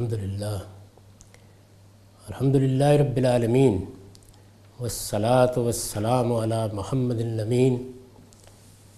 [0.00, 0.58] الحمد للہ
[2.28, 3.84] الحمد للہ رب العالمین،
[4.80, 7.92] والصلاة والسلام علی محمد الامین۔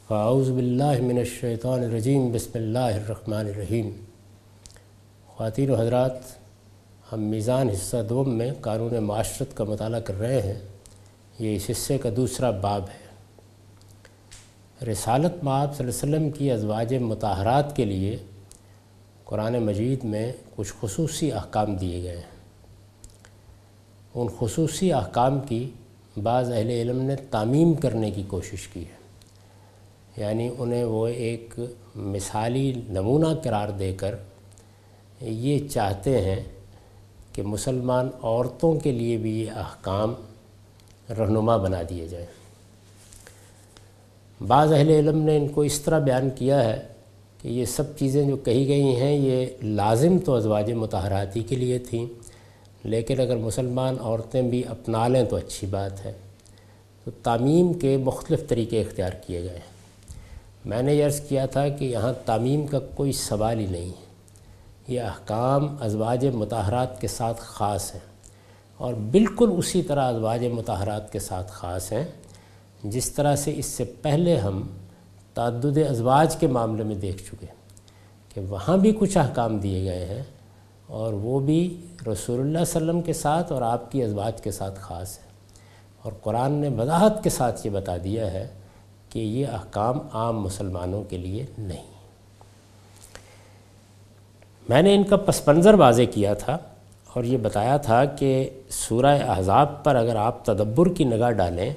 [0.09, 3.91] فاعوذ باللہ من الشیطان الرجیم، بسم اللہ الرحمن الرحیم۔
[5.27, 6.19] خواتین و حضرات،
[7.13, 10.61] ہم میزان حصہ دوم میں قانون معاشرت کا مطالعہ کر رہے ہیں۔
[11.39, 13.03] یہ اس حصے کا دوسرا باب ہے۔
[14.93, 18.17] رسالت مآب صلی اللہ علیہ وسلم کی ازواج متحرات کے لیے
[19.25, 22.33] قرآن مجید میں کچھ خصوصی احکام دیے گئے ہیں۔
[24.15, 25.71] ان خصوصی احکام کی
[26.23, 29.03] بعض اہل علم نے تعمیم کرنے کی کوشش کی ہے۔
[30.17, 31.55] یعنی انہیں وہ ایک
[31.95, 34.15] مثالی نمونہ قرار دے کر
[35.21, 36.45] یہ چاہتے ہیں
[37.33, 40.15] کہ مسلمان عورتوں کے لیے بھی یہ احکام
[41.11, 42.27] رہنما بنا دیے جائیں۔
[44.49, 46.92] بعض اہل علم نے ان کو اس طرح بیان کیا ہے
[47.43, 51.79] کہ یہ سب چیزیں جو کہی گئی ہیں یہ لازم تو ازواج متحراتی کے لیے
[51.79, 52.07] تھیں،
[52.85, 56.13] لیکن اگر مسلمان عورتیں بھی اپنا لیں تو اچھی بات ہے۔
[57.05, 59.73] تو تعمیم کے مختلف طریقے اختیار کیے گئے ہیں۔
[60.65, 64.13] میں نے عرض کیا تھا کہ یہاں تعمیم کا کوئی سوال ہی نہیں ہے۔
[64.89, 68.01] یہ احکام ازواج متحرات کے ساتھ خاص ہیں
[68.77, 72.05] اور بالکل اسی طرح ازواج متحرات کے ساتھ خاص ہیں۔
[72.85, 74.63] جس طرح سے اس سے پہلے ہم
[75.35, 77.47] تعدد ازواج کے معاملے میں دیکھ چکے
[78.35, 80.23] کہ وہاں بھی کچھ احکام دیے گئے ہیں
[80.87, 84.79] اور وہ بھی رسول اللہ علیہ وسلم کے ساتھ اور آپ کی ازواج کے ساتھ
[84.81, 85.25] خاص ہے
[86.03, 88.49] اور قرآن نے وضاحت کے ساتھ یہ بتا دیا ہے
[89.09, 91.87] کہ یہ احکام عام مسلمانوں کے لیے نہیں۔
[94.69, 96.59] میں نے ان کا پس منظر واضح کیا تھا
[97.13, 101.73] اور یہ بتایا تھا کہ سورہ احزاب پر اگر آپ تدبر کی نگاہ ڈالیں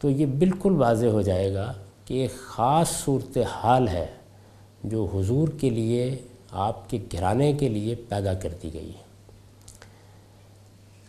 [0.00, 1.72] تو یہ بالکل واضح ہو جائے گا
[2.04, 4.06] کہ ایک خاص صورت حال ہے
[4.84, 6.18] جو حضور کے لیے،
[6.50, 9.04] آپ کے گھرانے کے لیے پیدا کر دی گئی ہے۔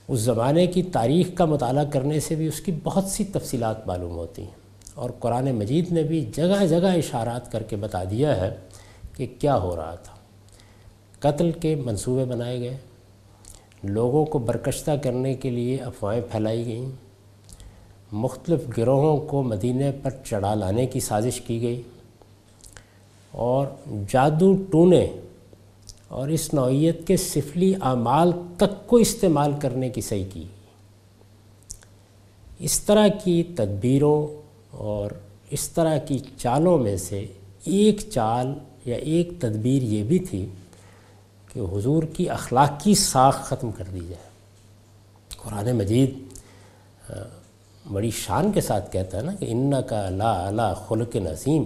[0.08, 4.16] اس زمانے کی تاریخ کا مطالعہ کرنے سے بھی اس کی بہت سی تفصیلات معلوم
[4.16, 8.56] ہوتی ہیں۔ اور قرآن مجید نے بھی جگہ جگہ اشارات کر کے بتا دیا ہے
[9.14, 10.16] کہ کیا ہو رہا تھا۔
[11.20, 12.78] قتل کے منصوبے بنائے گئے۔
[13.84, 17.05] لوگوں کو برکشتہ کرنے کے لیے افواہیں پھیلائی گئیں۔
[18.12, 21.82] مختلف گروہوں کو مدینہ پر چڑھا لانے کی سازش کی گئی
[23.32, 23.68] اور
[24.08, 25.08] جادو ٹونے
[26.08, 30.44] اور اس نوعیت کے سفلی اعمال تک کو استعمال کرنے کی صحیح کی
[32.60, 34.42] اس طرح کی تدبیروں
[34.72, 35.12] اور
[35.50, 37.26] اس طرح کی چالوں میں سے
[37.66, 38.54] ایک چال
[38.86, 40.46] یا ایک تدبیر یہ بھی تھی
[41.54, 44.30] کہ حضور کی اخلاقی ساخ ختم کر دی جائے۔
[45.38, 46.14] قرآن مجید
[47.92, 51.64] بڑی شان کے ساتھ کہتا ہے نا کہ ان کا اعلیٰ اعلیٰ خلق نظیم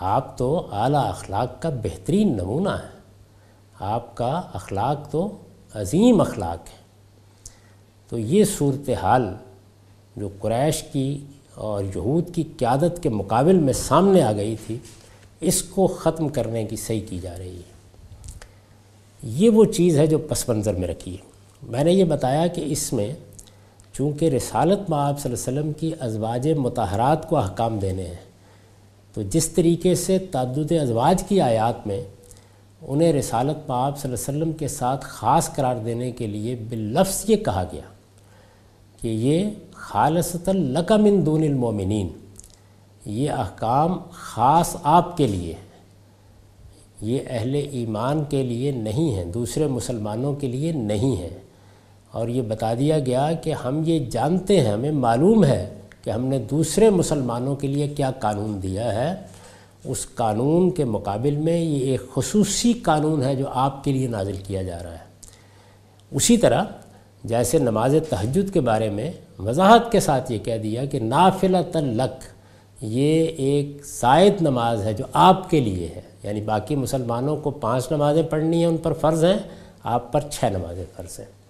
[0.00, 2.94] آپ تو اعلیٰ اخلاق کا بہترین نمونہ ہے
[3.80, 5.36] آپ کا اخلاق تو
[5.74, 6.84] عظیم اخلاق ہے
[8.08, 9.34] تو یہ صورتحال
[10.16, 11.18] جو قریش کی
[11.54, 14.78] اور یہود کی قیادت کے مقابل میں سامنے آ گئی تھی،
[15.40, 17.74] اس کو ختم کرنے کی صحیح کی جا رہی ہے۔
[19.22, 21.26] یہ وہ چیز ہے جو پس منظر میں رکھی ہے۔
[21.62, 23.14] میں نے یہ بتایا کہ اس میں
[23.94, 28.22] چونکہ رسالت مآب صلی اللہ علیہ وسلم کی ازواج متحرات کو احکام دینے ہیں،
[29.14, 32.00] تو جس طریقے سے تعدد ازواج کی آیات میں
[32.82, 37.24] انہیں رسالت مآب صلی اللہ علیہ وسلم کے ساتھ خاص قرار دینے کے لیے باللفظ
[37.28, 37.86] یہ کہا گیا
[39.00, 40.48] کہ یہ خالصۃ
[40.98, 42.08] من دون المومنین
[43.06, 45.62] یہ احکام خاص آپ کے لیے ہیں،
[47.02, 51.38] یہ اہل ایمان کے لیے نہیں ہیں، دوسرے مسلمانوں کے لیے نہیں ہیں۔
[52.14, 56.26] اور یہ بتا دیا گیا کہ ہم یہ جانتے ہیں، ہمیں معلوم ہے کہ ہم
[56.26, 59.14] نے دوسرے مسلمانوں کے لیے کیا قانون دیا ہے۔
[59.84, 64.36] اس قانون کے مقابل میں یہ ایک خصوصی قانون ہے جو آپ کے لیے نازل
[64.46, 65.04] کیا جا رہا ہے۔
[66.10, 66.64] اسی طرح
[67.24, 72.24] جیسے نماز تہجد کے بارے میں وضاحت کے ساتھ یہ کہہ دیا کہ نافلہ تلق
[72.80, 77.92] یہ ایک زائد نماز ہے جو آپ کے لیے ہے۔ یعنی باقی مسلمانوں کو پانچ
[77.92, 79.38] نمازیں پڑھنی ہیں، ان پر فرض ہیں،
[79.82, 81.43] آپ پر چھ نمازیں فرض ہیں۔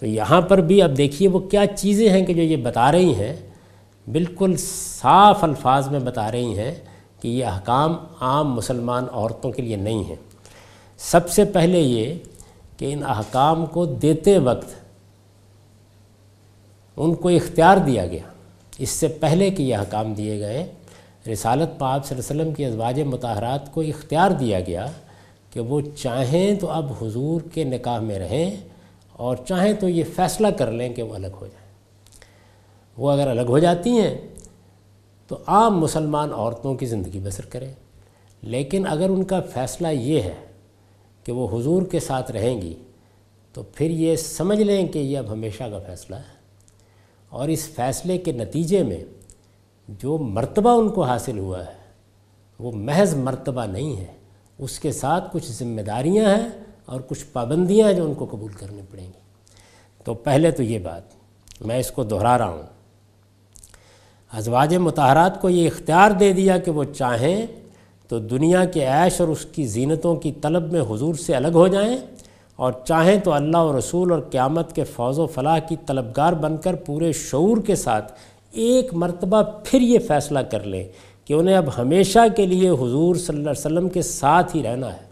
[0.00, 3.14] تو یہاں پر بھی اب دیکھیے وہ کیا چیزیں ہیں کہ جو یہ بتا رہی
[3.14, 3.36] ہیں،
[4.12, 6.74] بالکل صاف الفاظ میں بتا رہی ہیں
[7.20, 10.16] کہ یہ احکام عام مسلمان عورتوں کے لیے نہیں ہیں۔
[10.98, 12.14] سب سے پہلے یہ
[12.76, 14.68] کہ ان احکام کو دیتے وقت
[16.96, 18.22] ان کو اختیار دیا گیا۔
[18.78, 20.66] اس سے پہلے کہ یہ احکام دیے گئے،
[21.32, 24.86] رسالت پاک صلی اللہ علیہ وسلم کی ازواج متحرات کو اختیار دیا گیا
[25.50, 28.50] کہ وہ چاہیں تو اب حضور کے نکاح میں رہیں
[29.20, 31.70] اور چاہیں تو یہ فیصلہ کر لیں کہ وہ الگ ہو جائیں۔
[32.96, 34.28] وہ اگر الگ ہو جاتی ہیں
[35.26, 37.74] تو عام مسلمان عورتوں کی زندگی بسر کریں۔
[38.42, 40.34] لیکن اگر ان کا فیصلہ یہ ہے
[41.24, 42.74] کہ وہ حضور کے ساتھ رہیں گی،
[43.52, 46.40] تو پھر یہ سمجھ لیں کہ یہ اب ہمیشہ کا فیصلہ ہے۔
[47.28, 49.04] اور اس فیصلے کے نتیجے میں
[49.88, 51.92] جو مرتبہ ان کو حاصل ہوا ہے،
[52.58, 54.12] وہ محض مرتبہ نہیں ہے۔
[54.58, 58.52] اس کے ساتھ کچھ ذمہ داریاں ہیں اور کچھ پابندیاں ہیں جو ان کو قبول
[58.52, 59.20] کرنی پڑیں گی۔
[60.04, 61.02] تو پہلے تو یہ بات،
[61.60, 62.62] میں اس کو دہرا رہا ہوں۔
[64.32, 67.46] ازواج متحرات کو یہ اختیار دے دیا کہ وہ چاہیں
[68.08, 71.68] تو دنیا کے عیش اور اس کی زینتوں کی طلب میں حضور سے الگ ہو
[71.68, 71.96] جائیں
[72.56, 76.56] اور چاہیں تو اللہ و رسول اور قیامت کے فوز و فلاح کی طلبگار بن
[76.56, 78.12] کر پورے شعور کے ساتھ
[78.50, 80.84] ایک مرتبہ پھر یہ فیصلہ کر لیں
[81.24, 84.92] کہ انہیں اب ہمیشہ کے لیے حضور صلی اللہ علیہ وسلم کے ساتھ ہی رہنا
[84.92, 85.09] ہے۔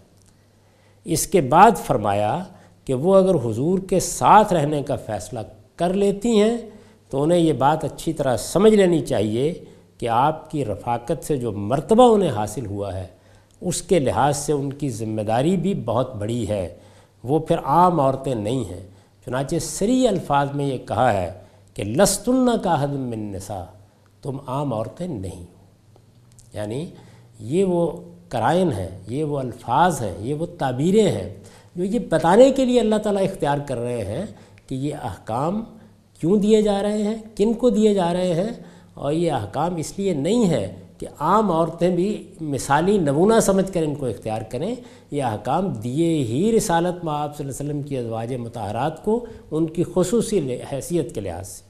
[1.09, 2.45] اس کے بعد فرمایا
[2.85, 5.41] کہ وہ اگر حضور کے ساتھ رہنے کا فیصلہ
[5.77, 6.59] کر لیتی ہیں
[7.11, 9.65] تو انہیں یہ بات اچھی طرح سمجھ لینی چاہیے
[9.99, 13.07] کہ آپ کی رفاقت سے جو مرتبہ انہیں حاصل ہوا ہے،
[13.61, 16.77] اس کے لحاظ سے ان کی ذمہ داری بھی بہت بڑی ہے۔
[17.25, 18.87] وہ پھر عام عورتیں نہیں ہیں۔
[19.25, 21.33] چنانچہ سری الفاظ میں یہ کہا ہے
[21.75, 23.65] کہ لستن کا حدم من نسا
[24.23, 25.65] تم عام عورتیں نہیں ہو۔
[26.53, 26.87] یعنی
[27.41, 27.93] یہ وہ
[28.29, 31.29] کرائن ہیں، یہ وہ الفاظ ہیں، یہ وہ تعبیریں ہیں
[31.77, 34.25] جو یہ بتانے کے لیے اللہ تعالیٰ اختیار کر رہے ہیں
[34.67, 35.63] کہ یہ احکام
[36.21, 38.53] کیوں دیے جا رہے ہیں، کن کو دیے جا رہے ہیں
[38.95, 40.67] اور یہ احکام اس لیے نہیں ہے
[40.99, 42.09] کہ عام عورتیں بھی
[42.41, 44.75] مثالی نمونہ سمجھ کر ان کو اختیار کریں۔
[45.11, 49.25] یہ احکام دیے ہی رسالت میں آپ صلی اللہ علیہ وسلم کی ازواج متحرات کو
[49.51, 50.41] ان کی خصوصی
[50.73, 51.68] حیثیت کے لحاظ سے۔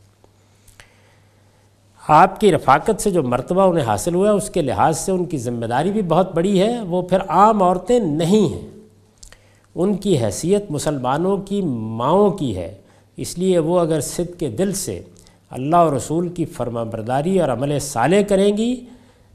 [2.08, 5.24] آپ کی رفاقت سے جو مرتبہ انہیں حاصل ہوا ہے، اس کے لحاظ سے ان
[5.24, 8.68] کی ذمہ داری بھی بہت بڑی ہے۔ وہ پھر عام عورتیں نہیں ہیں۔
[9.74, 12.76] ان کی حیثیت مسلمانوں کی ماؤں کی ہے۔
[13.16, 15.02] اس لیے وہ اگر صد کے دل سے
[15.50, 18.84] اللہ اور رسول کی فرما برداری اور عمل صالح کریں گی،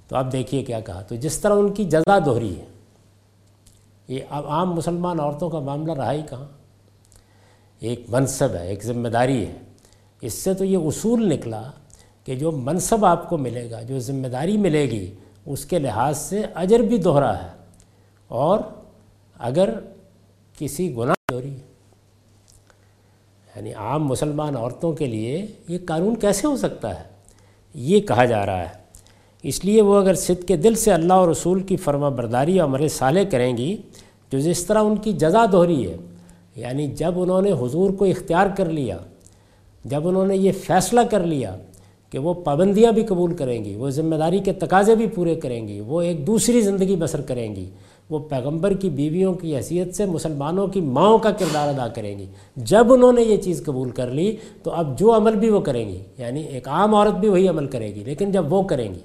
[0.08, 2.66] تو آپ دیکھیے کیا کہا۔ تو جس طرح ان کی جزا دوہری ہے۔
[4.08, 6.46] یہ اب عام مسلمان عورتوں کا معاملہ رہا ہی کہاں؟
[7.80, 9.56] ایک منصب ہے، ایک ذمہ داری ہے۔
[10.22, 11.72] اس سے تو یہ اصول نکلا
[12.24, 15.14] کہ جو منصب آپ کو ملے گا، جو ذمہ داری ملے گی،
[15.46, 17.50] اس کے لحاظ سے اجر بھی دوہرا ہے۔
[18.28, 18.60] اور
[19.40, 19.70] اگر
[20.58, 21.56] کسی گناہ دوہری
[23.56, 27.04] یعنی عام مسلمان عورتوں کے لیے یہ قانون کیسے ہو سکتا ہے؟
[27.74, 28.84] یہ کہا جا رہا ہے۔
[29.44, 32.70] اس لیے وہ اگر صد کے دل سے اللہ اور رسول کی فرما برداری اور
[32.70, 33.78] عمر صالح کریں گی
[34.32, 35.98] جو جس طرح ان کی جزا دوہری ہے۔
[36.56, 38.98] یعنی جب انہوں نے حضور کو اختیار کر لیا،
[39.86, 41.58] جب انہوں نے یہ فیصلہ کر لیا
[42.14, 45.68] کہ وہ پابندیاں بھی قبول کریں گی، وہ ذمہ داری کے تقاضے بھی پورے کریں
[45.68, 47.66] گی، وہ ایک دوسری زندگی بسر کریں گی،
[48.10, 52.26] وہ پیغمبر کی بیویوں کی حیثیت سے مسلمانوں کی ماؤں کا کردار ادا کریں گی۔
[52.56, 55.88] جب انہوں نے یہ چیز قبول کر لی تو اب جو عمل بھی وہ کریں
[55.90, 59.00] گی یعنی ایک عام عورت بھی وہی عمل کرے گی، لیکن جب وہ کریں گی،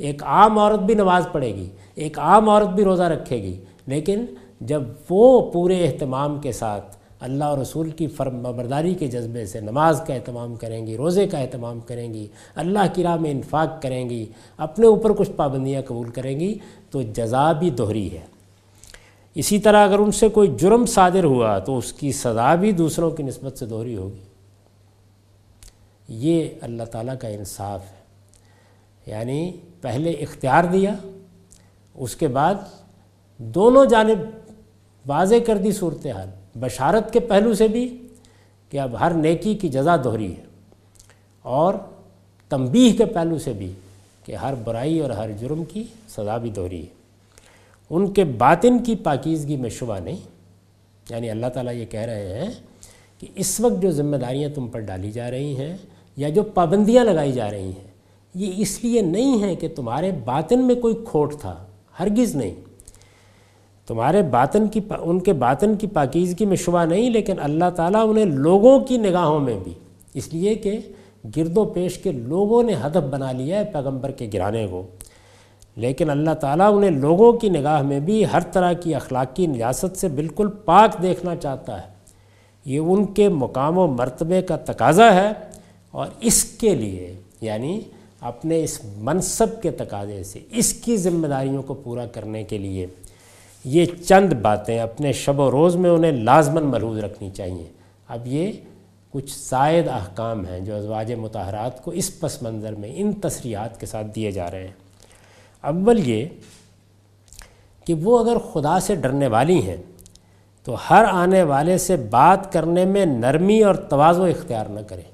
[0.00, 3.54] ایک عام عورت بھی نماز پڑھے گی، ایک عام عورت بھی روزہ رکھے گی،
[3.86, 4.24] لیکن
[4.60, 9.60] جب وہ پورے اہتمام کے ساتھ اللہ اور رسول کی فرم برداری کے جذبے سے
[9.60, 13.82] نماز کا اہتمام کریں گی، روزے کا اہتمام کریں گی، اللہ کی راہ میں انفاق
[13.82, 16.58] کریں گی، اپنے اوپر کچھ پابندیاں قبول کریں گی،
[16.90, 18.26] تو جزا بھی دوہری ہے۔
[19.34, 23.10] اسی طرح اگر ان سے کوئی جرم صادر ہوا تو اس کی سزا بھی دوسروں
[23.10, 24.20] کی نسبت سے دوہری ہوگی۔
[26.08, 28.00] یہ اللہ تعالیٰ کا انصاف ہے۔
[29.06, 30.94] یعنی پہلے اختیار دیا،
[31.94, 32.54] اس کے بعد
[33.38, 34.18] دونوں جانب
[35.06, 38.06] واضح کر دی صورتحال۔ بشارت کے پہلو سے بھی
[38.70, 40.42] کہ اب ہر نیکی کی جزا دوہری ہے
[41.42, 41.74] اور
[42.48, 43.72] تنبیہ کے پہلو سے بھی
[44.24, 47.00] کہ ہر برائی اور ہر جرم کی سزا بھی دوہری ہے۔
[47.90, 50.16] ان کے باطن کی پاکیزگی میں شبہ نہیں۔
[51.10, 52.50] یعنی اللہ تعالیٰ یہ کہہ رہے ہیں
[53.18, 55.76] کہ اس وقت جو ذمہ داریاں تم پر ڈالی جا رہی ہیں
[56.16, 57.90] یا جو پابندیاں لگائی جا رہی ہیں،
[58.34, 61.66] یہ اس لیے نہیں ہے کہ تمہارے باطن میں کوئی کھوٹ تھا،
[62.00, 62.54] ہرگز نہیں۔
[63.90, 68.24] تمہارے باطن کی ان کے باطن کی پاکیزگی میں شبہ نہیں، لیکن اللہ تعالیٰ انہیں
[68.24, 69.72] لوگوں کی نگاہوں میں بھی۔
[70.14, 70.78] اس لیے کہ
[71.36, 74.82] گرد و پیش کے لوگوں نے ہدف بنا لیا ہے پیغمبر کے گرانے کو۔
[75.76, 80.08] لیکن اللہ تعالیٰ انہیں لوگوں کی نگاہ میں بھی ہر طرح کی اخلاقی نیاست سے
[80.08, 81.88] بالکل پاک دیکھنا چاہتا ہے۔
[82.64, 85.30] یہ ان کے مقام و مرتبے کا تقاضا ہے
[85.90, 87.80] اور اس کے لیے یعنی
[88.20, 92.86] اپنے اس منصب کے تقاضے سے، اس کی ذمہ داریوں کو پورا کرنے کے لیے۔
[93.64, 97.68] یہ چند باتیں اپنے شب و روز میں انہیں لازماً ملحوظ رکھنی چاہیے۔
[98.08, 98.52] اب یہ
[99.10, 103.86] کچھ زائد احکام ہیں جو ازواج متحرات کو اس پس منظر میں ان تصریحات کے
[103.86, 104.74] ساتھ دیے جا رہے ہیں۔
[105.60, 106.26] اول یہ
[107.84, 109.76] کہ وہ اگر خدا سے ڈرنے والی ہیں
[110.64, 115.10] تو ہر آنے والے سے بات کرنے میں نرمی اور توازو اختیار نہ کریں۔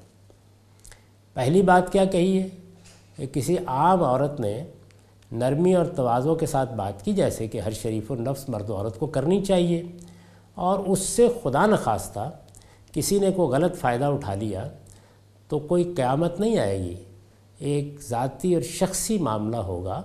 [1.33, 2.47] پہلی بات کیا کہی ہے؟
[3.17, 4.63] کہ کسی عام عورت نے
[5.31, 8.75] نرمی اور توازوں کے ساتھ بات کی، جیسے کہ ہر شریف و نفس مرد و
[8.75, 9.83] عورت کو کرنی چاہیے۔
[10.55, 12.31] اور اس سے خدا نخواستہ
[12.91, 14.67] کسی نے کوئی غلط فائدہ اٹھا لیا
[15.47, 16.95] تو کوئی قیامت نہیں آئے گی۔
[17.57, 20.01] ایک ذاتی اور شخصی معاملہ ہوگا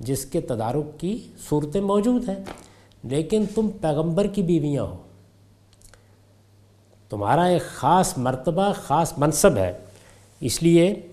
[0.00, 2.44] جس کے تدارک کی صورتیں موجود ہیں،
[3.02, 4.96] لیکن تم پیغمبر کی بیویاں ہو۔
[7.08, 9.72] تمہارا ایک خاص مرتبہ، خاص منصب ہے۔
[10.40, 11.08] اس لیے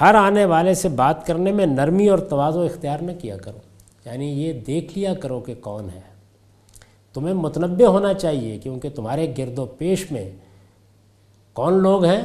[0.00, 3.58] ہر آنے والے سے بات کرنے میں نرمی اور توازو اختیار نہ کیا کرو۔
[4.04, 6.00] یعنی یہ دیکھ لیا کرو کہ کون ہے۔
[7.14, 10.30] تمہیں متنبع ہونا چاہیے کیونکہ تمہارے گرد و پیش میں
[11.52, 12.20] کون لوگ ہیں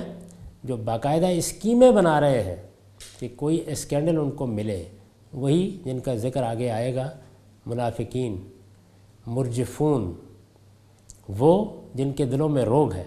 [0.63, 2.55] جو باقاعدہ اسکیمیں بنا رہے ہیں
[3.19, 4.84] کہ کوئی اسکینڈل ان کو ملے۔
[5.34, 7.10] وہی جن کا ذکر آگے آئے گا۔
[7.65, 8.38] منافقین،
[9.27, 10.13] مرجفون،
[11.29, 13.03] وہ جن کے دلوں میں روگ ہے۔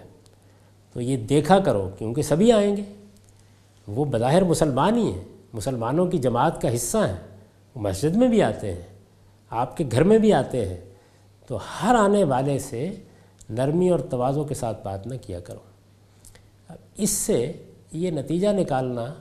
[0.93, 2.83] تو یہ دیکھا کرو کیونکہ سبھی آئیں گے۔
[3.95, 7.27] وہ بظاہر مسلمان ہی ہیں، مسلمانوں کی جماعت کا حصہ ہیں،
[7.75, 8.81] وہ مسجد میں بھی آتے ہیں،
[9.49, 10.77] آپ کے گھر میں بھی آتے ہیں۔
[11.47, 12.91] تو ہر آنے والے سے
[13.49, 15.59] نرمی اور توازوں کے ساتھ بات نہ کیا کرو۔
[16.97, 17.51] اس سے
[17.91, 19.13] یہ نتیجہ نکالنا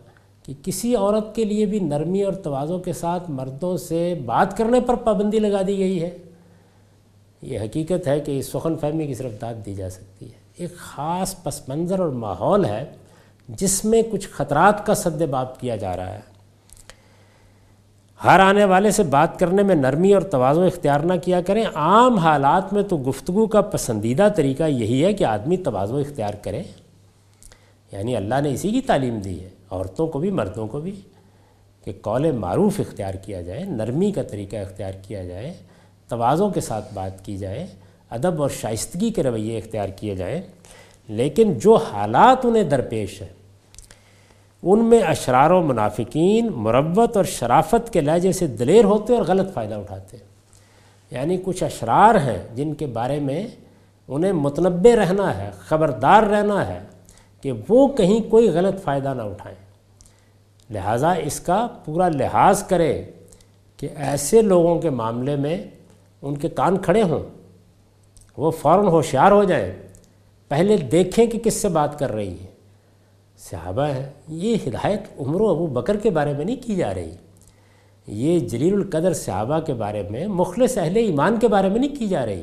[0.43, 4.81] کہ کسی عورت کے لیے بھی نرمی اور توازوں کے ساتھ مردوں سے بات کرنے
[4.81, 6.19] پر پابندی لگا دی گئی ہے۔
[7.43, 10.77] یہ حقیقت ہے کہ اس سخن فہمی کی صرف داد دی جا سکتی ہے۔ ایک
[10.77, 12.85] خاص پس منظر اور ماحول ہے
[13.49, 16.21] جس میں کچھ خطرات کا سد باب کیا جا رہا ہے۔
[18.25, 22.19] ہر آنے والے سے بات کرنے میں نرمی اور توازن اختیار نہ کیا کریں۔ عام
[22.19, 26.63] حالات میں تو گفتگو کا پسندیدہ طریقہ یہی ہے کہ آدمی توازن اختیار کرے۔
[27.93, 31.01] یعنی اللہ نے اسی کی تعلیم دی ہے۔ عورتوں کو بھی، مردوں کو بھی
[31.85, 35.55] کہ قول معروف اختیار کیا جائے، نرمی کا طریقہ اختیار کیا جائے
[36.09, 37.67] توازوں کے ساتھ بات کی جائے،
[38.11, 40.43] ادب اور شائستگی کے رویے اختیار کیے جائیں۔
[41.09, 43.38] لیکن جو حالات انہیں درپیش ہیں
[44.63, 49.55] ان میں اشرار و منافقین مربت اور شرافت کے لہجے سے دلیر ہوتے اور غلط
[49.55, 50.17] فائدہ اٹھاتے
[51.11, 53.47] یعنی کچھ اشرار ہیں جن کے بارے میں
[54.09, 56.81] انہیں متنبع رہنا ہے، خبردار رہنا ہے
[57.43, 59.57] کہ وہ کہیں کوئی غلط فائدہ نہ اٹھائیں۔
[60.71, 63.11] لہٰذا اس کا پورا لحاظ کرے
[63.77, 65.65] کہ ایسے لوگوں کے معاملے میں
[66.23, 67.23] ان کے کان کھڑے ہوں،
[68.37, 69.73] وہ فوراً ہوشیار ہو جائیں۔
[70.49, 72.58] پہلے دیکھیں کہ کس سے بات کر رہی ہے
[73.39, 77.11] صحابہ ہے یہ ہدایت عمر و ابو بکر کے بارے میں نہیں کی جا رہی۔
[78.07, 82.09] یہ جلیل القدر صحابہ کے بارے میں، مخلص اہل ایمان کے بارے میں نہیں کی
[82.09, 82.43] جا رہی،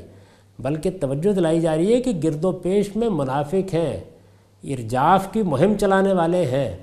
[0.60, 4.04] بلکہ توجہ دلائی جا رہی ہے کہ گرد و پیش میں منافق ہیں،
[4.64, 6.78] ارجاف کی مہم چلانے والے ہیں،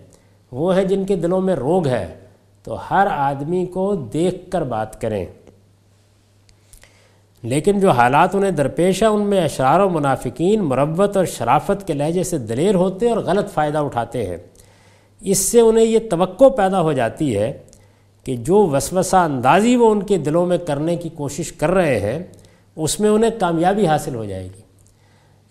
[0.53, 2.15] وہ ہیں جن کے دلوں میں روگ ہے۔
[2.63, 5.27] تو ہر آدمی کو دیکھ کر بات کریں۔
[7.43, 11.93] لیکن جو حالات انہیں درپیش ہے ان میں اشرار و منافقین مربت اور شرافت کے
[11.93, 14.37] لہجے سے دلیر ہوتے اور غلط فائدہ اٹھاتے ہیں۔
[15.21, 17.53] اس سے انہیں یہ توقع پیدا ہو جاتی ہے
[18.25, 22.23] کہ جو وسوسہ اندازی وہ ان کے دلوں میں کرنے کی کوشش کر رہے ہیں،
[22.77, 24.63] اس میں انہیں کامیابی حاصل ہو جائے گی۔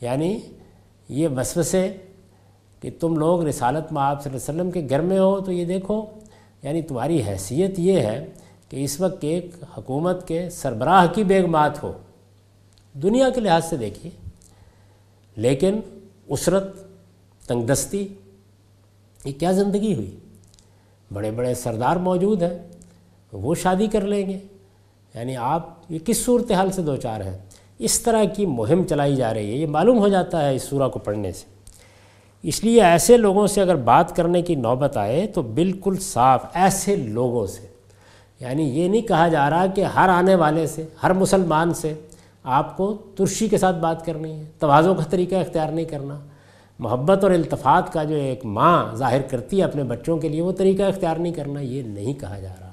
[0.01, 0.39] یعنی
[1.09, 1.91] یہ وسوسے
[2.81, 5.51] کہ تم لوگ رسالت میں آپ صلی اللہ علیہ وسلم کے گھر میں ہو تو
[5.51, 6.05] یہ دیکھو
[6.63, 8.25] یعنی تمہاری حیثیت یہ ہے
[8.71, 9.45] کہ اس وقت ایک
[9.77, 11.93] حکومت کے سربراہ کی بیگمات ہو۔
[12.93, 14.29] دنیا کے لحاظ سے دیکھیے۔
[15.35, 15.79] لیکن
[16.27, 16.75] اسرت
[17.47, 18.07] تنگ دستی
[19.25, 20.15] یہ کیا زندگی ہوئی؟
[21.13, 22.67] بڑے بڑے سردار موجود ہیں،
[23.33, 24.39] وہ شادی کر لیں گے۔
[25.13, 27.37] یعنی آپ، یہ کس صورتحال سے دو چار ہیں؟
[27.79, 30.89] اس طرح کی مہم چلائی جا رہی ہے، یہ معلوم ہو جاتا ہے اس سورہ
[30.89, 31.45] کو پڑھنے سے۔
[32.43, 36.95] اس لیے ایسے لوگوں سے اگر بات کرنے کی نوبت آئے تو بالکل صاف، ایسے
[36.95, 37.70] لوگوں سے۔
[38.41, 41.93] یعنی یہ نہیں کہا جا رہا کہ ہر آنے والے سے، ہر مسلمان سے
[42.43, 46.19] آپ کو ترشی کے ساتھ بات کرنی ہے، توازوں کا طریقہ اختیار نہیں کرنا۔
[46.79, 50.51] محبت اور التفات کا جو ایک ماں ظاہر کرتی ہے اپنے بچوں کے لیے، وہ
[50.51, 52.71] طریقہ اختیار نہیں کرنا، یہ نہیں کہا جا رہا۔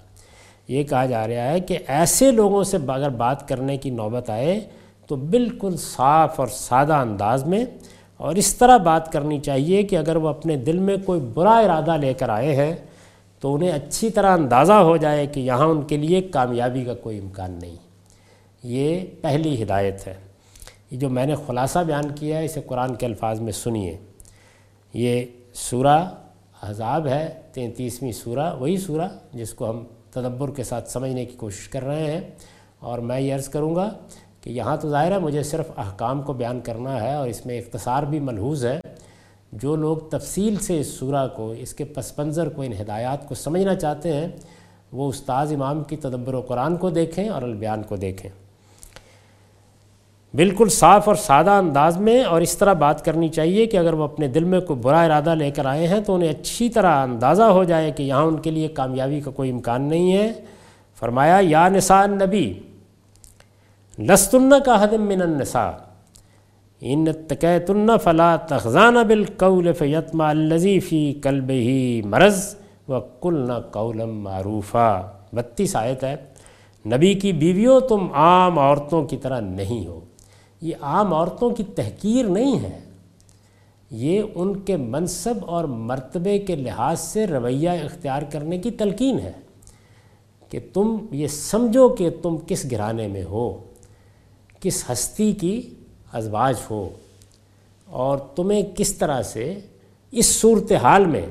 [0.68, 4.60] یہ کہا جا رہا ہے کہ ایسے لوگوں سے اگر بات کرنے کی نوبت آئے
[5.06, 7.64] تو بالکل صاف اور سادہ انداز میں
[8.16, 11.96] اور اس طرح بات کرنی چاہیے کہ اگر وہ اپنے دل میں کوئی برا ارادہ
[11.96, 12.76] لے کر آئے ہیں
[13.40, 17.18] تو انہیں اچھی طرح اندازہ ہو جائے کہ یہاں ان کے لیے کامیابی کا کوئی
[17.18, 17.76] امکان نہیں۔
[18.62, 20.14] یہ پہلی ہدایت ہے۔
[20.90, 23.96] یہ جو میں نے خلاصہ بیان کیا ہے، اسے قرآن کے الفاظ میں سنیے۔
[24.94, 26.10] یہ سورہ
[26.62, 31.68] عذاب ہے، تینتیسویں سورہ، وہی سورہ جس کو ہم تدبر کے ساتھ سمجھنے کی کوشش
[31.68, 32.20] کر رہے ہیں۔
[32.78, 33.90] اور میں یہ عرض کروں گا
[34.40, 37.58] کہ یہاں تو ظاہر ہے مجھے صرف احکام کو بیان کرنا ہے اور اس میں
[37.58, 38.80] اختصار بھی ملحوظ ہے۔
[39.52, 43.34] جو لوگ تفصیل سے اس سورہ کو، اس کے پس منظر کو، ان ہدایات کو
[43.34, 44.28] سمجھنا چاہتے ہیں،
[44.92, 48.30] وہ استاذ امام کی تدبر و قرآن کو دیکھیں اور البیان کو دیکھیں۔
[50.34, 54.04] بالکل صاف اور سادہ انداز میں اور اس طرح بات کرنی چاہیے کہ اگر وہ
[54.04, 57.42] اپنے دل میں کوئی برا ارادہ لے کر آئے ہیں تو انہیں اچھی طرح اندازہ
[57.42, 60.32] ہو جائے کہ یہاں ان کے لیے کامیابی کا کوئی امکان نہیں ہے۔
[60.94, 62.58] فرمایا، یا نساء نبی
[63.98, 65.87] لستن کا حدم من النساء
[66.80, 72.54] ان تقیتن فلا تخزانہ بالقول فیتما الزیفی کلب ہی مرض
[72.88, 76.16] و کل نہ قولم معروفہ بتیس آیت ہے۔
[76.86, 80.00] نبی کی بیویوں تم عام عورتوں کی طرح نہیں ہو۔
[80.62, 82.80] یہ عام عورتوں کی تحقیر نہیں ہے۔
[83.90, 89.32] یہ ان کے منصب اور مرتبے کے لحاظ سے رویہ اختیار کرنے کی تلقین ہے
[90.48, 93.64] کہ تم یہ سمجھو کہ تم کس گھرانے میں ہو،
[94.60, 95.70] کس ہستی کی
[96.12, 96.88] ازواج ہو۔
[97.86, 99.54] اور تمہیں کس طرح سے
[100.10, 101.26] اس صورتحال میں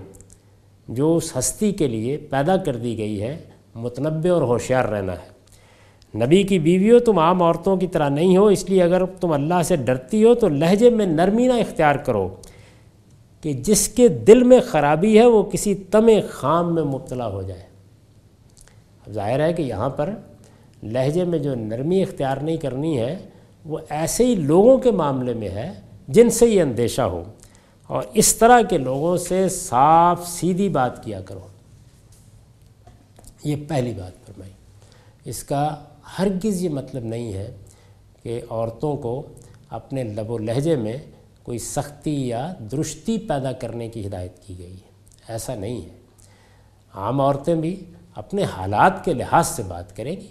[0.88, 3.40] جو اس ہستی کے لیے پیدا کر دی گئی ہے،
[3.76, 5.38] متنبع اور ہوشیار رہنا ہے۔
[6.26, 9.64] نبی کی بیویوں تم عام عورتوں کی طرح نہیں ہو، اس لیے اگر تم اللہ
[9.64, 12.36] سے ڈرتی ہو تو لہجے میں نرمی نہ اختیار کرو
[13.42, 17.64] کہ جس کے دل میں خرابی ہے وہ کسی تم خام میں مبتلا ہو جائے۔
[19.08, 20.10] اب ظاہر ہے کہ یہاں پر
[20.84, 23.18] لہجے میں جو نرمی اختیار نہیں کرنی ہے
[23.68, 25.74] وہ ایسے ہی لوگوں کے معاملے میں ہے
[26.08, 27.24] جن سے یہ اندیشہ ہو۔
[27.88, 31.40] اور اس طرح کے لوگوں سے صاف سیدھی بات کیا کرو۔
[33.44, 34.52] یہ پہلی بات فرمائی۔
[35.26, 35.76] اس کا
[36.20, 37.56] ہرگز یہ مطلب نہیں ہے
[38.24, 39.24] کہ عورتوں کو
[39.70, 40.98] اپنے لب و لہجے میں
[41.44, 44.92] کوئی سختی یا درستی پیدا کرنے کی ہدایت کی گئی ہے۔
[45.28, 45.96] ایسا نہیں ہے۔
[46.94, 47.84] عام عورتیں بھی
[48.16, 50.28] اپنے حالات کے لحاظ سے بات کریں گی۔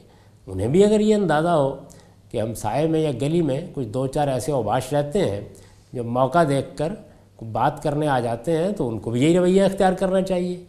[0.47, 1.77] انہیں بھی اگر یہ اندازہ ہو
[2.31, 5.41] کہ ہم سائے میں یا گلی میں کچھ دو چار ایسے اوباش رہتے ہیں،
[5.93, 6.93] جو موقع دیکھ کر
[7.53, 10.65] بات کرنے آ جاتے ہیں تو ان کو بھی یہی رویہ اختیار کرنا چاہیے۔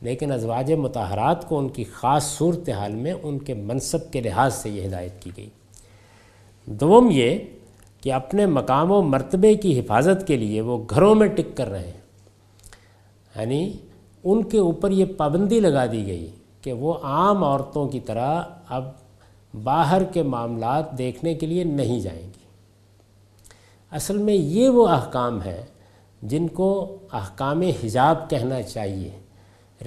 [0.00, 4.70] لیکن ازواج متحرات کو ان کی خاص صورتحال میں ان کے منصب کے لحاظ سے
[4.70, 5.48] یہ ہدایت کی گئی۔
[6.66, 7.38] دوم یہ
[8.00, 11.86] کہ اپنے مقام و مرتبے کی حفاظت کے لیے وہ گھروں میں ٹک کر رہے
[11.86, 12.00] ہیں۔
[13.36, 13.72] یعنی
[14.24, 16.30] ان کے اوپر یہ پابندی لگا دی گئی
[16.62, 18.84] کہ وہ عام عورتوں کی طرح اب
[19.64, 22.38] باہر کے معاملات دیکھنے کے لیے نہیں جائیں گی۔
[23.90, 25.64] اصل میں یہ وہ احکام ہے
[26.22, 29.10] جن کو احکام حجاب کہنا چاہیے۔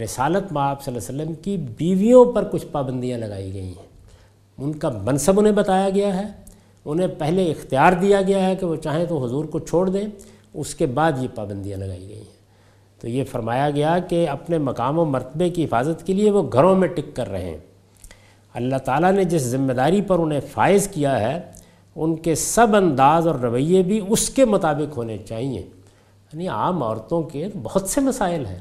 [0.04, 3.88] رسالت مآب صلی اللہ علیہ وسلم کی بیویوں پر کچھ پابندیاں لگائی گئی ہیں۔
[4.58, 6.28] ان کا منصب انہیں بتایا گیا ہے۔
[6.86, 10.08] انہیں پہلے اختیار دیا گیا ہے کہ وہ چاہیں تو حضور کو چھوڑ دیں۔
[10.54, 12.42] اس کے بعد یہ پابندیاں لگائی گئی ہیں۔
[13.00, 16.76] تو یہ فرمایا گیا کہ اپنے مقام و مرتبے کی حفاظت کے لیے وہ گھروں
[16.76, 17.58] میں ٹک کر رہے ہیں
[18.54, 21.42] اللہ تعالیٰ نے جس ذمہ داری پر انہیں فائز کیا ہے،
[21.96, 25.60] ان کے سب انداز اور رویے بھی اس کے مطابق ہونے چاہیے۔
[26.34, 28.60] یعنی عام عورتوں کے بہت سے مسائل ہیں۔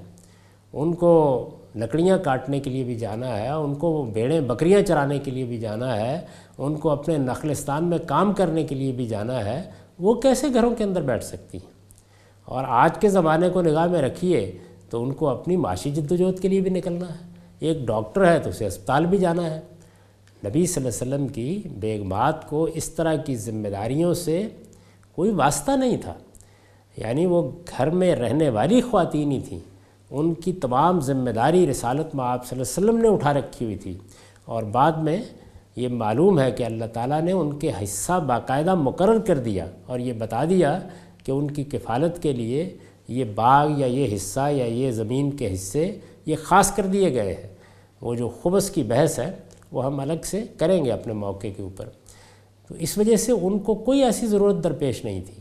[0.72, 5.30] ان کو لکڑیاں کاٹنے کے لیے بھی جانا ہے، ان کو بیڑیں بکریاں چرانے کے
[5.30, 6.20] لیے بھی جانا ہے،
[6.58, 10.74] ان کو اپنے نخلستان میں کام کرنے کے لیے بھی جانا ہے۔ وہ کیسے گھروں
[10.74, 11.70] کے اندر بیٹھ سکتی ہیں؟
[12.44, 14.58] اور آج کے زمانے کو نگاہ میں رکھیے
[14.90, 18.38] تو ان کو اپنی معاشی جد وجہد کے لیے بھی نکلنا ہے۔ ایک ڈاکٹر ہے
[18.38, 19.60] تو اسے اسپتال بھی جانا ہے۔
[20.46, 24.48] نبی صلی اللہ علیہ وسلم کی بیگمات کو اس طرح کی ذمہ داریوں سے
[25.14, 26.14] کوئی واسطہ نہیں تھا۔
[26.96, 29.58] یعنی وہ گھر میں رہنے والی خواتین ہی تھیں
[30.10, 33.66] ان کی تمام ذمہ داری رسالت میں آپ صلی اللہ علیہ وسلم نے اٹھا رکھی
[33.66, 33.94] ہوئی تھی۔
[34.44, 35.22] اور بعد میں
[35.76, 39.98] یہ معلوم ہے کہ اللہ تعالیٰ نے ان کے حصہ باقاعدہ مقرر کر دیا اور
[39.98, 40.80] یہ بتا دیا
[41.24, 42.76] کہ ان کی کفالت کے لیے
[43.08, 47.34] یہ باغ یا یہ حصہ یا یہ زمین کے حصے یہ خاص کر دیے گئے
[47.34, 47.48] ہیں۔
[48.00, 51.62] وہ جو خبص کی بحث ہے وہ ہم الگ سے کریں گے اپنے موقع کے
[51.62, 51.88] اوپر۔
[52.68, 55.34] تو اس وجہ سے ان کو کوئی ایسی ضرورت درپیش نہیں تھی۔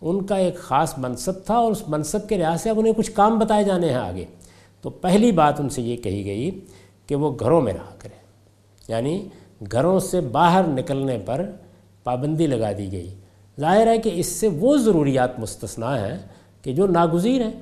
[0.00, 3.10] ان کا ایک خاص منصب تھا اور اس منصب کے لحاظ سے اب انہیں کچھ
[3.10, 4.24] کام بتائے جانے ہیں آگے۔
[4.82, 6.50] تو پہلی بات ان سے یہ کہی گئی
[7.06, 8.22] کہ وہ گھروں میں رہا کریں۔
[8.88, 9.28] یعنی
[9.72, 11.50] گھروں سے باہر نکلنے پر
[12.04, 13.14] پابندی لگا دی گئی۔
[13.60, 16.18] ظاہر ہے کہ اس سے وہ ضروریات مستثنا ہیں
[16.62, 17.52] کہ جو ناگزیر ہیں۔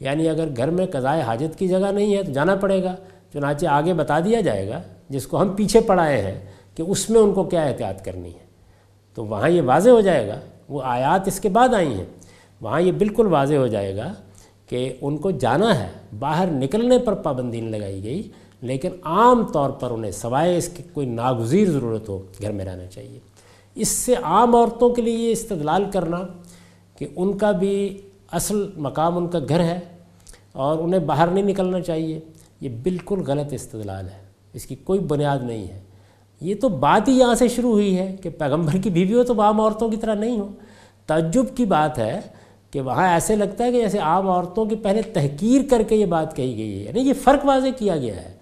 [0.00, 2.94] یعنی اگر گھر میں قضائے حاجت کی جگہ نہیں ہے تو جانا پڑے گا۔
[3.32, 7.20] چنانچہ آگے بتا دیا جائے گا جس کو ہم پیچھے پڑھائے ہیں کہ اس میں
[7.20, 8.50] ان کو کیا احتیاط کرنی ہے۔
[9.14, 12.04] تو وہاں یہ واضح ہو جائے گا، وہ آیات اس کے بعد آئی ہیں۔
[12.60, 14.12] وہاں یہ بالکل واضح ہو جائے گا
[14.66, 18.22] کہ ان کو جانا ہے، باہر نکلنے پر پابندی نہیں لگائی گئی،
[18.60, 22.86] لیکن عام طور پر انہیں سوائے اس کی کوئی ناگزیر ضرورت ہو، گھر میں رہنا
[22.86, 23.18] چاہیے۔
[23.74, 26.18] اس سے عام عورتوں کے لیے یہ استدلال کرنا
[26.96, 28.00] کہ ان کا بھی
[28.32, 29.80] اصل مقام ان کا گھر ہے
[30.52, 32.20] اور انہیں باہر نہیں نکلنا چاہیے،
[32.60, 35.80] یہ بالکل غلط استدلال ہے۔ اس کی کوئی بنیاد نہیں ہے۔
[36.40, 39.40] یہ تو بات ہی یہاں سے شروع ہوئی ہے کہ پیغمبر کی بیوی ہو تو
[39.40, 40.48] عام عورتوں کی طرح نہیں ہو۔
[41.06, 42.20] تعجب کی بات ہے
[42.70, 46.06] کہ وہاں ایسے لگتا ہے کہ جیسے عام عورتوں کی پہلے تحقیر کر کے یہ
[46.06, 48.32] بات کہی گئی ہے۔ یعنی یہ فرق واضح کیا گیا ہے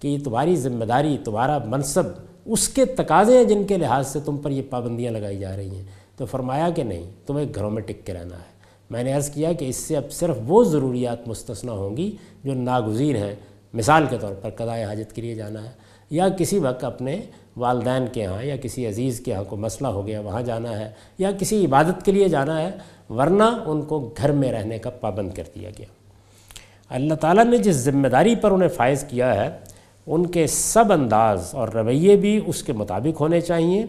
[0.00, 2.02] کہ یہ تمہاری ذمہ داری، تمہارا منصب،
[2.44, 5.76] اس کے تقاضے ہیں جن کے لحاظ سے تم پر یہ پابندیاں لگائی جا رہی
[5.76, 5.84] ہیں۔
[6.16, 8.58] تو فرمایا کہ نہیں، تمہیں گھروں میں ٹک کے رہنا ہے۔
[8.90, 12.54] میں نے عرض کیا کہ اس سے اب صرف وہ ضروریات مستثنا ہوں گی جو
[12.54, 13.34] ناگزیر ہیں۔
[13.72, 15.70] مثال کے طور پر قضاء حاجت کے لیے جانا ہے،
[16.10, 17.20] یا کسی وقت اپنے
[17.56, 20.90] والدین کے ہاں یا کسی عزیز کے ہاں کو مسئلہ ہو گیا، وہاں جانا ہے،
[21.18, 22.70] یا کسی عبادت کے لیے جانا ہے،
[23.10, 25.86] ورنہ ان کو گھر میں رہنے کا پابند کر دیا گیا۔
[26.88, 29.50] اللہ تعالیٰ نے جس ذمہ داری پر انہیں فائز کیا ہے،
[30.06, 33.84] ان کے سب انداز اور رویے بھی اس کے مطابق ہونے چاہیے۔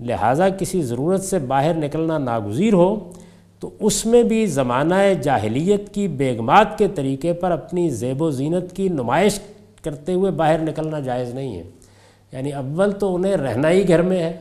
[0.00, 3.12] لہٰذا کسی ضرورت سے باہر نکلنا ناگزیر ہو
[3.64, 8.76] تو اس میں بھی زمانہ جاہلیت کی بیگمات کے طریقے پر اپنی زیب و زینت
[8.76, 9.40] کی نمائش
[9.82, 11.62] کرتے ہوئے باہر نکلنا جائز نہیں ہے۔
[12.32, 14.32] یعنی اول تو انہیں رہنا ہی گھر میں ہے،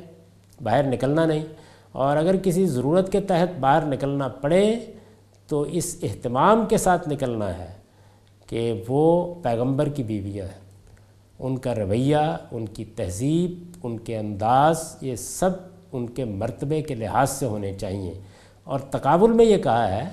[0.64, 1.46] باہر نکلنا نہیں۔
[1.92, 4.80] اور اگر کسی ضرورت کے تحت باہر نکلنا پڑے
[5.48, 7.72] تو اس اہتمام کے ساتھ نکلنا ہے
[8.48, 10.62] کہ وہ پیغمبر کی بیویاں ہیں۔
[11.40, 15.50] ان کا رویہ، ان کی تہذیب، ان کے انداز، یہ سب
[15.92, 18.14] ان کے مرتبے کے لحاظ سے ہونے چاہیے۔
[18.63, 20.10] اور تقابل میں یہ کہا ہے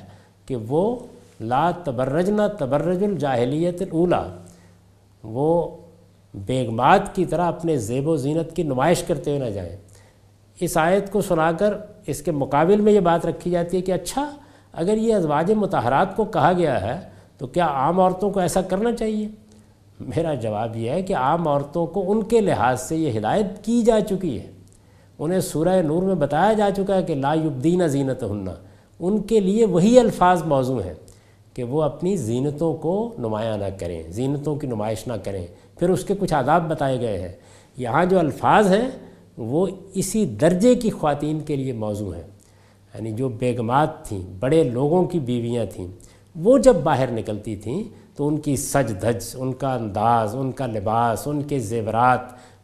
[0.46, 0.96] کہ وہ
[1.40, 4.26] لا تبرجنا تبرج الجاہلیت اولا
[5.24, 5.76] وہ
[6.34, 9.76] بیگمات کی طرح اپنے زیب و زینت کی نمائش کرتے ہوئے نہ جائیں۔
[10.60, 11.74] اس آیت کو سنا کر
[12.06, 14.36] اس کے مقابل میں یہ بات رکھی جاتی ہے کہ اچھا
[14.72, 17.00] اگر یہ ازواج متحرات کو کہا گیا ہے،
[17.38, 19.28] تو کیا عام عورتوں کو ایسا کرنا چاہیے؟
[20.00, 23.82] میرا جواب یہ ہے کہ عام عورتوں کو ان کے لحاظ سے یہ ہدایت کی
[23.82, 24.46] جا چکی ہے۔
[25.20, 28.54] انہیں سورہ نور میں بتایا جا چکا ہے کہ لا یبدین زینت ہننا
[29.00, 30.94] ان کے لیے وہی الفاظ موضوع ہیں
[31.54, 35.46] کہ وہ اپنی زینتوں کو نمایاں نہ کریں، زینتوں کی نمائش نہ کریں۔
[35.78, 37.32] پھر اس کے کچھ آداب بتائے گئے ہیں۔
[37.76, 38.90] یہاں جو الفاظ ہیں،
[39.38, 42.28] وہ اسی درجے کی خواتین کے لیے موضوع ہیں۔
[42.94, 45.88] یعنی جو بیگمات تھیں، بڑے لوگوں کی بیویاں تھیں،
[46.36, 47.84] وہ جب باہر نکلتی تھیں،
[48.16, 52.20] تو ان کی سج دھج ان کا انداز، ان کا لباس، ان کے زیورات،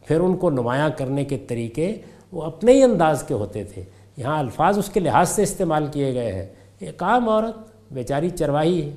[0.07, 1.95] پھر ان کو نمایاں کرنے کے طریقے
[2.31, 3.83] وہ اپنے ہی انداز کے ہوتے تھے۔
[4.17, 6.45] یہاں الفاظ اس کے لحاظ سے استعمال کیے گئے ہیں۔
[6.79, 7.55] ایک عام عورت،
[7.93, 8.91] بیچاری چرواہی ہے۔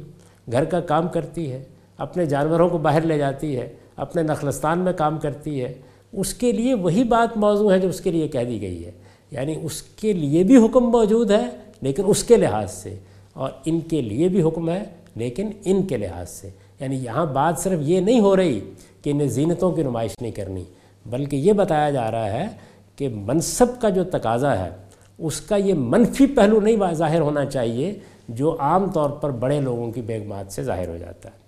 [0.52, 1.62] گھر کا کام کرتی ہے،
[1.98, 5.74] اپنے جانوروں کو باہر لے جاتی ہے، اپنے نخلستان میں کام کرتی ہے۔
[6.12, 8.90] اس کے لیے وہی بات موضوع ہے جو اس کے لیے کہہ دی گئی ہے۔
[9.30, 11.46] یعنی اس کے لیے بھی حکم موجود ہے،
[11.80, 12.98] لیکن اس کے لحاظ سے۔
[13.32, 14.84] اور ان کے لیے بھی حکم ہے،
[15.16, 18.60] لیکن ان کے لحاظ سے۔ یعنی یہاں بات صرف یہ نہیں ہو رہی
[19.02, 20.64] کہ انہیں زینتوں کی نمائش نہیں کرنی،
[21.06, 24.70] بلکہ یہ بتایا جا رہا ہے کہ منصب کا جو تقاضا ہے،
[25.18, 27.98] اس کا یہ منفی پہلو نہیں ظاہر ہونا چاہیے
[28.28, 31.40] جو عام طور پر بڑے لوگوں کی بیگمات سے ظاہر ہو جاتا ہے۔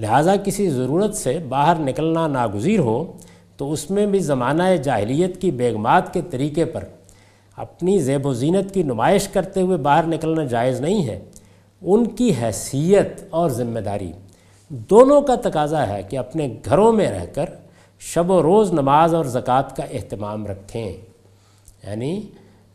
[0.00, 3.12] لہٰذا کسی ضرورت سے باہر نکلنا ناگزیر ہو،
[3.56, 6.84] تو اس میں بھی زمانہ جاہلیت کی بیگمات کے طریقے پر
[7.56, 11.20] اپنی زیب و زینت کی نمائش کرتے ہوئے باہر نکلنا جائز نہیں ہے۔
[11.82, 14.12] ان کی حیثیت اور ذمہ داری
[14.68, 17.44] دونوں کا تقاضا ہے کہ اپنے گھروں میں رہ کر
[18.00, 20.92] شب و روز نماز اور زکوٰۃ کا اہتمام رکھیں۔
[21.86, 22.20] یعنی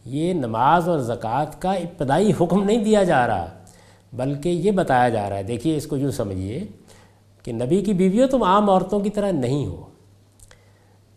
[0.05, 3.45] یہ نماز اور زکوٰۃ کا ابتدائی حکم نہیں دیا جا رہا،
[4.13, 6.63] بلکہ یہ بتایا جا رہا ہے۔ دیکھیے اس کو یوں سمجھیے
[7.43, 9.85] کہ نبی کی بیویوں تم عام عورتوں کی طرح نہیں ہو۔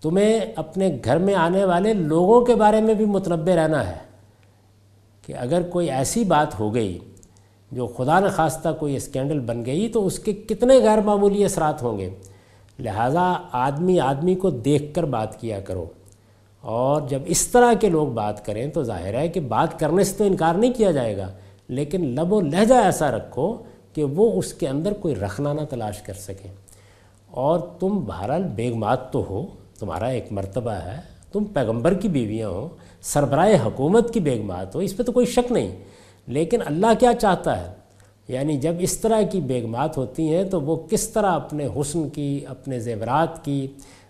[0.01, 3.99] تمہیں اپنے گھر میں آنے والے لوگوں کے بارے میں بھی متنبع رہنا ہے
[5.23, 6.99] کہ اگر کوئی ایسی بات ہو گئی
[7.73, 11.99] جو خدا نخواستہ کوئی اسکینڈل بن گئی تو اس کے کتنے غیر معمولی اثرات ہوں
[11.99, 12.11] گے۔
[12.79, 15.87] لہٰذا آدمی آدمی کو دیکھ کر بات کیا کرو۔
[16.61, 20.17] اور جب اس طرح کے لوگ بات کریں تو ظاہر ہے کہ بات کرنے سے
[20.17, 21.29] تو انکار نہیں کیا جائے گا،
[21.69, 23.57] لیکن لب و لہجہ ایسا رکھو
[23.93, 26.55] کہ وہ اس کے اندر کوئی رکھنا نہ تلاش کر سکیں
[27.27, 29.47] اور تم بہرحال بیگمات تو ہو،
[29.79, 31.01] تمہارا ایک مرتبہ ہے،
[31.33, 32.69] تم پیغمبر کی بیویاں ہو،
[33.01, 35.77] سربراہ حکومت کی بیگمات ہو، اس پہ تو کوئی شک نہیں۔
[36.27, 37.73] لیکن اللہ کیا چاہتا ہے؟
[38.29, 42.41] یعنی جب اس طرح کی بیگمات ہوتی ہیں تو وہ کس طرح اپنے حسن کی،
[42.49, 43.67] اپنے زیورات کی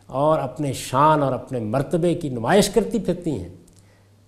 [0.07, 3.49] اور اپنے شان اور اپنے مرتبے کی نمائش کرتی پھرتی ہیں؟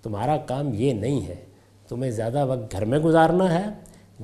[0.03, 1.35] تمہارا کام یہ نہیں ہے۔
[1.89, 3.71] تمہیں زیادہ وقت گھر میں گزارنا ہے،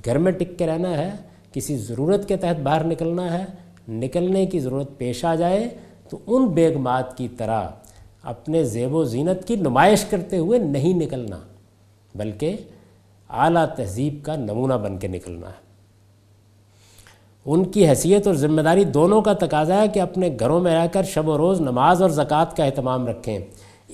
[0.04, 1.10] گھر میں ٹک کے رہنا ہے،
[1.52, 3.44] کسی ضرورت کے تحت باہر نکلنا ہے،
[3.88, 5.68] نکلنے کی ضرورت پیش آ جائے
[6.08, 7.68] تو ان بیگمات کی طرح
[8.22, 11.40] اپنے زیب و زینت کی نمائش کرتے ہوئے نہیں نکلنا،
[12.14, 12.56] بلکہ
[13.30, 15.64] اعلیٰ تہذیب کا نمونہ بن کے نکلنا ہے۔
[17.46, 20.86] ان کی حیثیت اور ذمہ داری دونوں کا تقاضا ہے کہ اپنے گھروں میں رہ
[20.92, 23.38] کر شب و روز نماز اور زکوٰۃ کا اہتمام رکھیں۔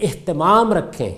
[0.02, 1.14] اہتمام رکھیں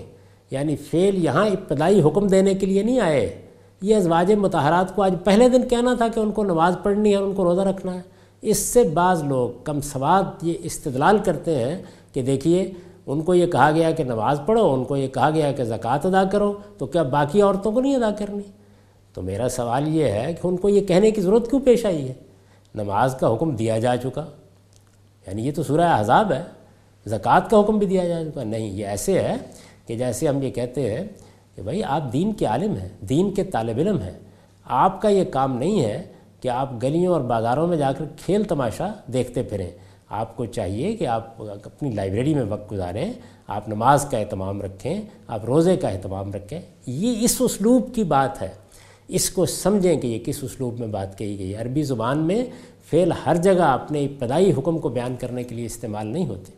[0.51, 3.41] یعنی فعل یہاں ابتدائی حکم دینے کے لیے نہیں آئے۔
[3.81, 7.15] یہ ازواج متحرات کو آج پہلے دن کہنا تھا کہ ان کو نماز پڑھنی ہے،
[7.15, 8.01] ان کو روزہ رکھنا ہے۔
[8.41, 12.71] اس سے بعض لوگ کم سواد یہ استدلال کرتے ہیں کہ دیکھیے
[13.05, 15.99] ان کو یہ کہا گیا کہ نماز پڑھو، ان کو یہ کہا گیا کہ زکوٰۃ
[16.03, 18.43] ادا کرو، تو کیا باقی عورتوں کو نہیں ادا کرنی؟
[19.13, 22.07] تو میرا سوال یہ ہے کہ ان کو یہ کہنے کی ضرورت کیوں پیش آئی
[22.07, 22.13] ہے؟
[22.75, 24.25] نماز کا حکم دیا جا چکا۔
[25.27, 26.43] یعنی یہ تو سورہ عذاب ہے،
[27.05, 29.35] زکوٰۃ کا حکم بھی دیا جا چکا۔ نہیں، یہ ایسے ہے
[29.87, 31.07] کہ جیسے ہم یہ کہتے ہیں
[31.55, 34.19] کہ بھائی آپ دین کے عالم ہیں، دین کے طالب علم ہیں۔
[34.65, 36.03] آپ کا یہ کام نہیں ہے
[36.41, 39.71] کہ آپ گلیوں اور بازاروں میں جا کر کھیل تماشا دیکھتے پھریں۔
[40.13, 43.13] آپ کو چاہیے کہ آپ اپنی لائبریری میں وقت گزاریں،
[43.47, 48.41] آپ نماز کا اہتمام رکھیں، آپ روزے کا اہتمام رکھیں۔ یہ اس اسلوب کی بات
[48.41, 48.51] ہے۔
[49.07, 52.45] اس کو سمجھیں کہ یہ کس اسلوب میں بات کہی گئی ہے۔ عربی زبان میں
[52.91, 56.51] فعل ہر جگہ اپنے ابتدائی حکم کو بیان کرنے کے لیے استعمال نہیں ہوتے۔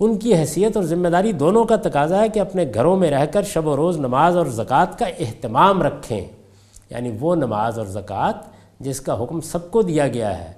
[0.00, 3.26] ان کی حیثیت اور ذمہ داری دونوں کا تقاضا ہے کہ اپنے گھروں میں رہ
[3.26, 6.20] کر شب و روز نماز اور زکوٰۃ کا اہتمام رکھیں۔
[6.90, 8.38] یعنی وہ نماز اور زکوٰۃ
[8.80, 10.55] جس کا حکم سب کو دیا گیا ہے۔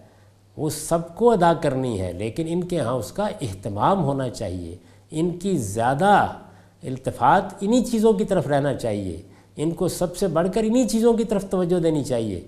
[0.58, 4.76] وہ سب کو ادا کرنی ہے، لیکن ان کے ہاں اس کا اہتمام ہونا چاہیے۔
[5.10, 6.26] ان کی زیادہ
[6.82, 9.22] التفات انہی چیزوں کی طرف رہنا چاہیے۔
[9.56, 12.40] ان کو سب سے بڑھ کر انہی چیزوں کی طرف توجہ دینی چاہیے،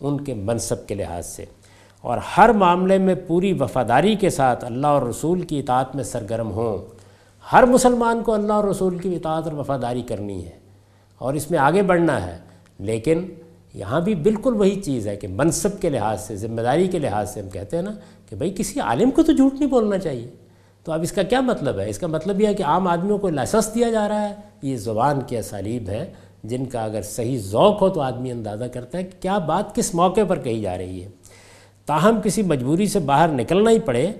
[0.00, 1.44] ان کے منصب کے لحاظ سے۔
[2.00, 6.50] اور ہر معاملے میں پوری وفاداری کے ساتھ اللہ اور رسول کی اطاعت میں سرگرم
[6.50, 6.78] ہوں۔
[7.52, 10.58] ہر مسلمان کو اللہ اور رسول کی اطاعت اور وفاداری کرنی ہے
[11.18, 12.38] اور اس میں آگے بڑھنا ہے،
[12.78, 13.24] لیکن
[13.78, 17.34] یہاں بھی بالکل وہی چیز ہے کہ منصب کے لحاظ سے، ذمہ داری کے لحاظ
[17.34, 17.92] سے ہم کہتے ہیں نا
[18.28, 20.26] کہ بھئی کسی عالم کو تو جھوٹ نہیں بولنا چاہیے۔
[20.84, 23.18] تو اب اس کا کیا مطلب ہے؟ اس کا مطلب یہ ہے کہ عام آدمیوں
[23.18, 26.12] کو لائسنس دیا جا رہا ہے۔ یہ زبان کے اسالیب ہے
[26.44, 29.94] جن کا اگر صحیح ذوق ہو تو آدمی اندازہ کرتا ہے کہ کیا بات کس
[29.94, 31.08] موقع پر کہی جا رہی ہے۔
[31.86, 34.12] تاہم کسی مجبوری سے باہر نکلنا ہی پڑے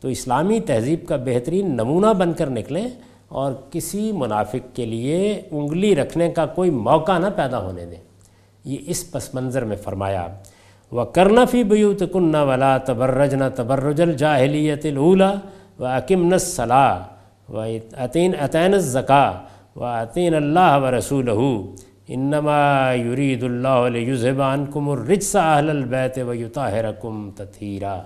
[0.00, 2.88] تو اسلامی تہذیب کا بہترین نمونہ بن کر نکلیں
[3.28, 8.05] اور کسی منافق کے لیے انگلی رکھنے کا کوئی موقع نہ پیدا ہونے دیں۔
[8.66, 10.26] یہ اس پس منظر میں فرمایا
[10.92, 15.32] وہ کرنفی بیوت کن ولا تبرج نہ تبرج الجاہلیت الاولا
[15.78, 17.64] و عکم نصلاح و
[18.04, 19.26] عطین عطین زکا
[19.76, 21.28] و عطین اللہ و رسول
[22.08, 28.00] انما یرید اللہ علیہ یوزبان کم الرجس اہل البیت و یطاہرکم تطہیرا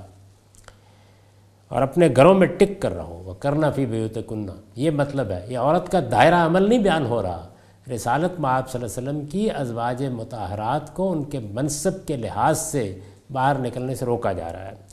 [1.71, 5.45] اور اپنے گھروں میں ٹک کر رہو وہ کرنا فی بیوت کنہ یہ مطلب ہے،
[5.49, 7.47] یہ عورت کا دائرہ عمل نہیں بیان ہو رہا۔
[7.91, 12.17] رسالت میں آپ صلی اللہ علیہ وسلم کی ازواج متحرات کو ان کے منصب کے
[12.17, 12.99] لحاظ سے
[13.33, 14.91] باہر نکلنے سے روکا جا رہا ہے۔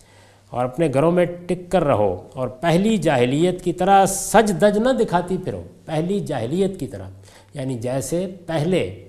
[0.50, 4.90] اور اپنے گھروں میں ٹک کر رہو اور پہلی جاہلیت کی طرح سج دج نہ
[4.90, 7.10] دکھاتی پھرو۔ پہلی جاہلیت کی طرح۔
[7.54, 9.08] یعنی جیسے پہلے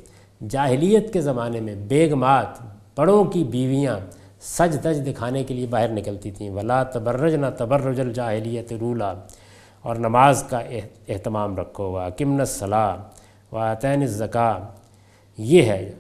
[0.49, 2.47] جاہلیت کے زمانے میں بیگمات
[2.97, 3.99] بڑوں کی بیویاں
[4.41, 9.15] سج دج دکھانے کے لیے باہر نکلتی تھیں۔ ولا تبرج نہ تبرج الجاہلیت رولا۔
[9.83, 10.59] اور نماز کا
[11.09, 12.97] اہتمام رکھو۔ و کمن صلاح
[13.53, 14.59] و عطین زکا
[15.39, 15.93] یہ ہے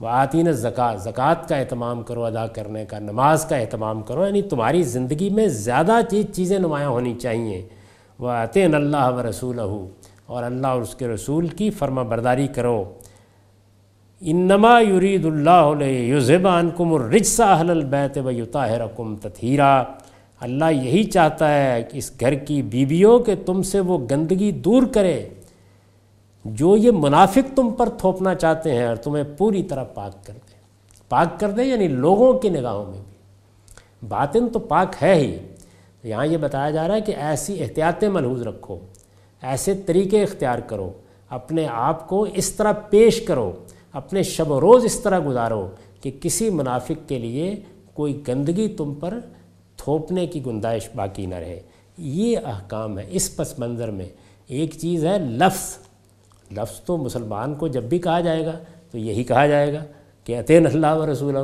[0.00, 4.42] وہ آتین زکا زکوٰۃ کا اہتمام کرو، ادا کرنے کا، نماز کا اہتمام کرو۔ یعنی
[4.42, 7.68] تمہاری زندگی میں زیادہ چیز، چیزیں نمایاں ہونی چاہیے۔
[8.18, 9.58] وہ عطین اللہ و رسول
[10.26, 12.84] اور اللہ اور اس کے رسول کی فرما برداری کرو۔
[14.20, 19.82] انما یرید اللہ علیہ یوزبان کم الرجسا اہل البیت و یطاہرکم تطہیرا۔
[20.40, 24.82] اللہ یہی چاہتا ہے کہ اس گھر کی بیویوں کے تم سے وہ گندگی دور
[24.82, 25.28] کرے۔
[26.44, 30.54] جو یہ منافق تم پر تھوپنا چاہتے ہیں اور تمہیں پوری طرح پاک کر دے۔
[31.08, 33.14] پاک کر دے یعنی لوگوں کی نگاہوں میں بھی۔
[34.08, 35.38] باطن تو پاک ہے ہی۔
[36.02, 38.78] یہاں یہ بتایا جا رہا ہے کہ ایسی احتیاطیں ملحوظ رکھو،
[39.42, 40.92] ایسے طریقے اختیار کرو۔
[41.28, 43.52] اپنے آپ کو اس طرح پیش کرو،
[43.92, 45.68] اپنے شب و روز اس طرح گزارو
[46.00, 47.60] کہ کسی منافق کے لیے
[47.94, 49.18] کوئی گندگی تم پر
[49.76, 51.60] تھوپنے کی گنجائش باقی نہ رہے۔
[51.98, 54.08] یہ احکام ہے۔ اس پس منظر میں
[54.46, 55.83] ایک چیز ہے لفظ۔
[56.52, 58.58] لفظ تو مسلمان کو جب بھی کہا جائے گا
[58.90, 59.84] تو یہی کہا جائے گا
[60.24, 61.36] کہ عطین اللہ و رسول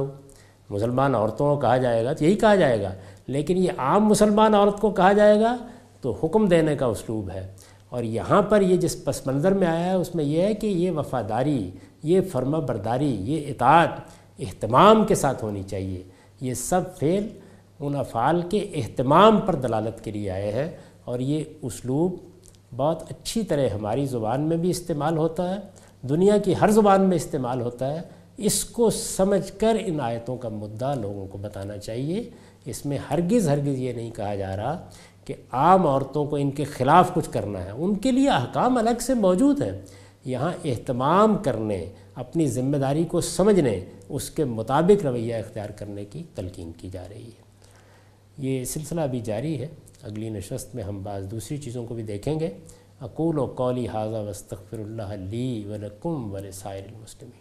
[0.70, 2.94] مسلمان عورتوں کو کہا جائے گا تو یہی کہا جائے گا۔
[3.26, 5.56] لیکن یہ عام مسلمان عورت کو کہا جائے گا
[6.00, 7.54] تو حکم دینے کا اسلوب ہے۔
[7.88, 10.66] اور یہاں پر یہ جس پس منظر میں آیا ہے، اس میں یہ ہے کہ
[10.66, 11.70] یہ وفاداری،
[12.02, 13.88] یہ فرما برداری، یہ اطاعت
[14.38, 16.02] اہتمام کے ساتھ ہونی چاہیے۔
[16.40, 17.26] یہ سب فعل
[17.80, 20.70] ان افعال کے اہتمام پر دلالت کے لیے آئے ہیں
[21.04, 22.14] اور یہ اسلوب
[22.76, 25.60] بہت اچھی طرح ہماری زبان میں بھی استعمال ہوتا ہے،
[26.08, 28.00] دنیا کی ہر زبان میں استعمال ہوتا ہے۔
[28.36, 32.30] اس کو سمجھ کر ان آیتوں کا مدعا لوگوں کو بتانا چاہیے۔
[32.64, 34.90] اس میں ہرگز ہرگز یہ نہیں کہا جا رہا
[35.24, 39.00] کہ عام عورتوں کو ان کے خلاف کچھ کرنا ہے۔ ان کے لیے احکام الگ
[39.00, 39.82] سے موجود ہیں۔
[40.24, 46.22] یہاں اہتمام کرنے، اپنی ذمہ داری کو سمجھنے، اس کے مطابق رویہ اختیار کرنے کی
[46.34, 47.42] تلقین کی جا رہی ہے۔
[48.38, 49.68] یہ سلسلہ ابھی جاری ہے۔
[50.02, 52.50] اگلی نشست میں ہم بعض دوسری چیزوں کو بھی دیکھیں گے۔
[53.00, 57.39] اقول و قولی حاضہ وستغفر اللہ لی ولکم ولسائر المسلمین۔